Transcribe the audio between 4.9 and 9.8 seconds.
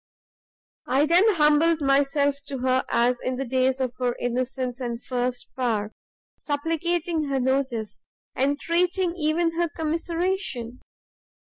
first power, supplicating her notice, entreating even her